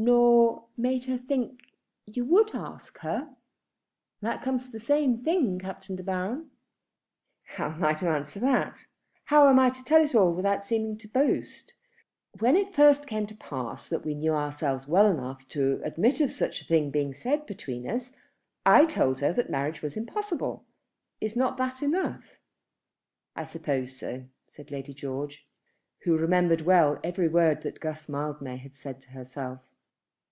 [0.00, 1.58] "Nor made her think
[2.06, 3.34] that you would ask her?
[4.20, 6.52] That comes to the same thing, Captain De Baron."
[7.42, 8.86] "How am I to answer that?
[9.24, 11.74] How am I to tell it all without seeming to boast.
[12.38, 16.30] When it first came to pass that we knew ourselves well enough to admit of
[16.30, 18.12] such a thing being said between us,
[18.64, 20.64] I told her that marriage was impossible.
[21.20, 22.38] Is not that enough?"
[23.34, 25.44] "I suppose so," said Lady George,
[26.04, 29.64] who remembered well every word that Gus Mildmay had said to herself.